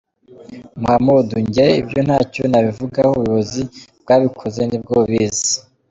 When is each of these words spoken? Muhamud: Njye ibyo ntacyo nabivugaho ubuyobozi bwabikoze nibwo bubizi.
Muhamud: 0.79 1.27
Njye 1.45 1.65
ibyo 1.81 1.99
ntacyo 2.07 2.43
nabivugaho 2.51 3.11
ubuyobozi 3.15 3.61
bwabikoze 4.01 4.61
nibwo 4.65 4.91
bubizi. 5.01 5.51